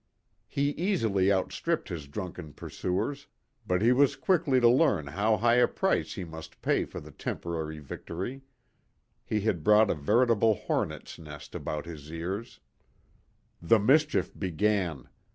[0.47, 3.27] He easily outstripped his drunken pursuers,
[3.67, 7.11] but he was quickly to learn how high a price he must pay for the
[7.11, 8.41] temporary victory.
[9.23, 12.59] He had brought a veritable hornets' nest about his ears.
[13.61, 15.07] The mischief began.